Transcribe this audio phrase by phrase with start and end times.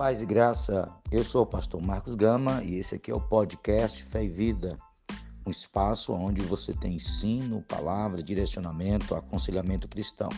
[0.00, 4.02] Paz e graça, eu sou o pastor Marcos Gama e esse aqui é o podcast
[4.02, 4.78] Fé e Vida,
[5.44, 10.30] um espaço onde você tem ensino, palavra, direcionamento, aconselhamento cristão.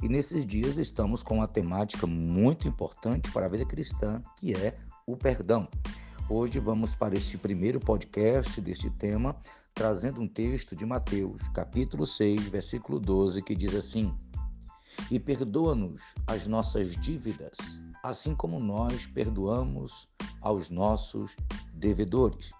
[0.00, 4.78] E nesses dias estamos com uma temática muito importante para a vida cristã, que é
[5.04, 5.66] o perdão.
[6.30, 9.34] Hoje vamos para este primeiro podcast deste tema,
[9.74, 14.14] trazendo um texto de Mateus, capítulo 6, versículo 12, que diz assim:
[15.10, 20.08] E perdoa-nos as nossas dívidas, assim como nós perdoamos
[20.40, 21.36] aos nossos
[21.72, 22.52] devedores.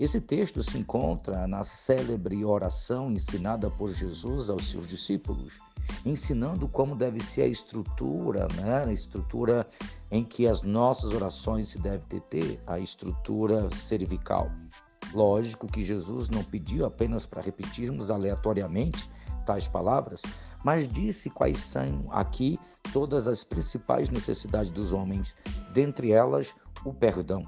[0.00, 5.60] Esse texto se encontra na célebre oração ensinada por Jesus aos seus discípulos,
[6.04, 8.84] ensinando como deve ser a estrutura, né?
[8.84, 9.64] a estrutura
[10.10, 14.50] em que as nossas orações se devem ter, a estrutura cervical.
[15.14, 19.08] Lógico que Jesus não pediu apenas para repetirmos aleatoriamente
[19.46, 20.22] tais palavras,
[20.64, 22.58] mas disse quais são aqui
[22.92, 25.34] todas as principais necessidades dos homens,
[25.72, 27.42] dentre elas o perdão.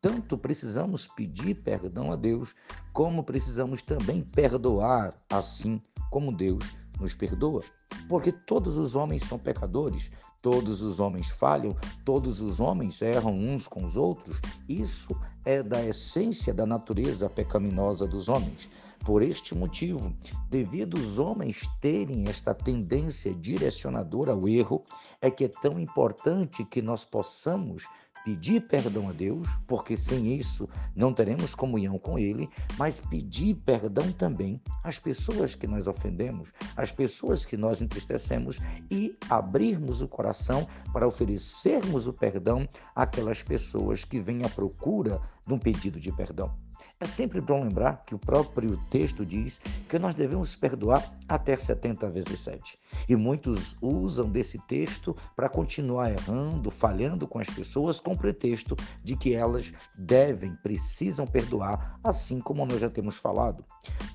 [0.00, 2.54] Tanto precisamos pedir perdão a Deus,
[2.92, 5.80] como precisamos também perdoar, assim
[6.10, 6.64] como Deus
[6.98, 7.62] nos perdoa.
[8.08, 13.68] Porque todos os homens são pecadores, todos os homens falham, todos os homens erram uns
[13.68, 14.40] com os outros.
[14.68, 15.08] Isso
[15.44, 18.70] é da essência da natureza pecaminosa dos homens.
[19.04, 20.14] Por este motivo,
[20.48, 24.84] devido os homens terem esta tendência direcionadora ao erro,
[25.20, 27.84] é que é tão importante que nós possamos
[28.24, 32.48] pedir perdão a Deus, porque sem isso não teremos comunhão com Ele,
[32.78, 38.58] mas pedir perdão também às pessoas que nós ofendemos, às pessoas que nós entristecemos
[38.90, 45.54] e abrirmos o coração para oferecermos o perdão àquelas pessoas que vêm à procura de
[45.54, 46.69] um pedido de perdão.
[47.02, 52.10] É sempre bom lembrar que o próprio texto diz que nós devemos perdoar até 70
[52.10, 52.78] vezes 7.
[53.08, 58.76] E muitos usam desse texto para continuar errando, falhando com as pessoas com o pretexto
[59.02, 63.64] de que elas devem, precisam perdoar, assim como nós já temos falado.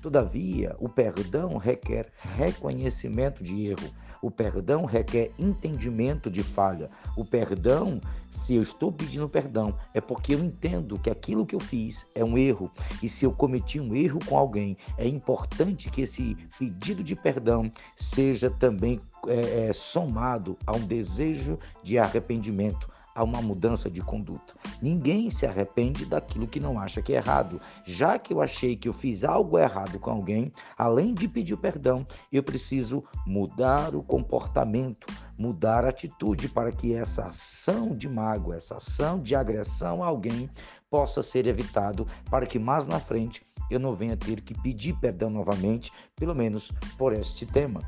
[0.00, 3.92] Todavia, o perdão requer reconhecimento de erro
[4.26, 6.90] o perdão requer entendimento de falha.
[7.16, 11.60] O perdão, se eu estou pedindo perdão, é porque eu entendo que aquilo que eu
[11.60, 12.68] fiz é um erro.
[13.00, 17.70] E se eu cometi um erro com alguém, é importante que esse pedido de perdão
[17.94, 24.52] seja também é, é, somado a um desejo de arrependimento a uma mudança de conduta.
[24.80, 27.58] Ninguém se arrepende daquilo que não acha que é errado.
[27.82, 32.06] Já que eu achei que eu fiz algo errado com alguém, além de pedir perdão,
[32.30, 35.06] eu preciso mudar o comportamento,
[35.38, 40.50] mudar a atitude para que essa ação de mágoa, essa ação de agressão a alguém
[40.90, 45.30] possa ser evitado, para que mais na frente eu não venha ter que pedir perdão
[45.30, 47.80] novamente, pelo menos por este tema.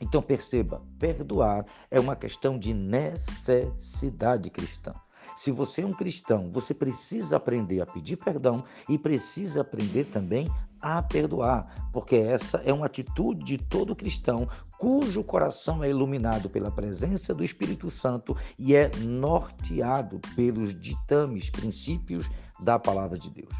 [0.00, 4.94] Então perceba, perdoar é uma questão de necessidade cristã.
[5.36, 10.50] Se você é um cristão, você precisa aprender a pedir perdão e precisa aprender também
[10.80, 16.70] a perdoar, porque essa é uma atitude de todo cristão cujo coração é iluminado pela
[16.70, 23.52] presença do Espírito Santo e é norteado pelos ditames, princípios da palavra de Deus.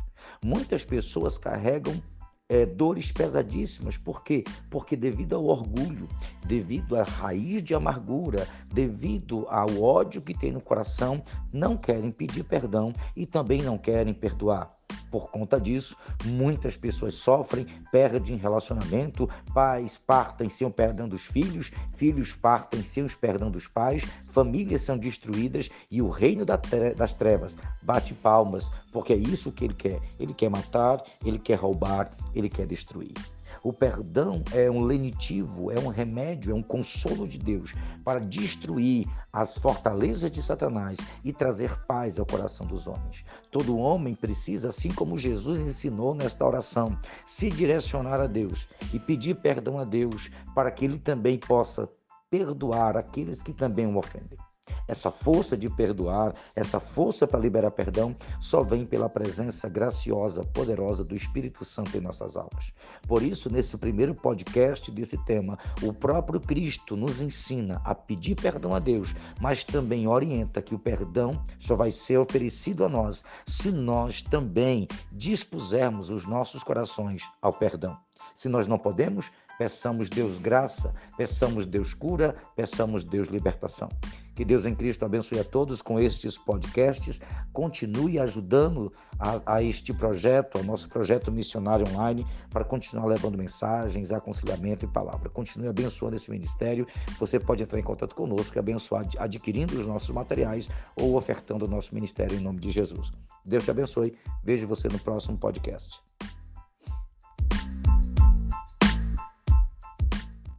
[0.43, 2.03] Muitas pessoas carregam
[2.51, 3.97] é, dores pesadíssimas.
[3.97, 4.43] Por quê?
[4.69, 6.09] Porque devido ao orgulho,
[6.45, 11.23] devido à raiz de amargura, devido ao ódio que tem no coração,
[11.53, 14.75] não querem pedir perdão e também não querem perdoar.
[15.11, 22.33] Por conta disso, muitas pessoas sofrem, perdem relacionamento, pais partem sem perdão dos filhos, filhos
[22.33, 28.15] partem sem os perdão dos pais, famílias são destruídas e o reino das trevas bate
[28.15, 30.01] palmas, porque é isso que ele quer.
[30.19, 33.15] Ele quer matar, ele quer roubar, ele quer destruir.
[33.63, 39.07] O perdão é um lenitivo, é um remédio, é um consolo de Deus para destruir
[39.33, 43.25] as fortalezas de Satanás e trazer paz ao coração dos homens.
[43.51, 49.37] Todo homem precisa, assim como Jesus ensinou nesta oração, se direcionar a Deus e pedir
[49.37, 51.89] perdão a Deus para que ele também possa
[52.31, 54.39] perdoar aqueles que também o ofendem.
[54.87, 61.05] Essa força de perdoar, essa força para liberar perdão, só vem pela presença graciosa, poderosa
[61.05, 62.73] do Espírito Santo em nossas almas.
[63.07, 68.75] Por isso, nesse primeiro podcast desse tema, o próprio Cristo nos ensina a pedir perdão
[68.75, 73.71] a Deus, mas também orienta que o perdão só vai ser oferecido a nós se
[73.71, 77.97] nós também dispusermos os nossos corações ao perdão.
[78.35, 79.31] Se nós não podemos,
[79.61, 83.91] peçamos Deus graça, peçamos Deus cura, peçamos Deus libertação.
[84.35, 87.21] Que Deus em Cristo abençoe a todos com estes podcasts.
[87.53, 94.11] Continue ajudando a, a este projeto, ao nosso projeto missionário online, para continuar levando mensagens,
[94.11, 95.29] aconselhamento e palavra.
[95.29, 96.87] Continue abençoando esse ministério.
[97.19, 101.69] Você pode entrar em contato conosco e abençoar adquirindo os nossos materiais ou ofertando o
[101.69, 103.13] nosso ministério em nome de Jesus.
[103.45, 104.17] Deus te abençoe.
[104.43, 106.01] Vejo você no próximo podcast.